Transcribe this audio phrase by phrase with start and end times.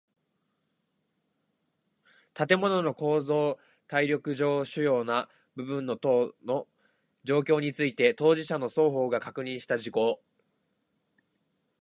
[2.33, 6.65] 建物の構造耐力上主要な部分等の
[7.23, 10.19] 状況について当事者の双方が確認した事項